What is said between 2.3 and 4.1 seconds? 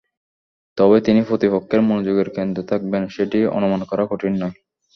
কেন্দ্রে থাকবেন, সেটি অনুমান করা